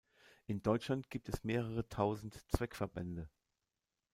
In 0.47 0.63
Deutschland 0.63 1.11
gibt 1.11 1.29
es 1.29 1.43
mehrere 1.43 1.87
Tausend 1.87 2.33
Zweckverbände. 2.49 3.29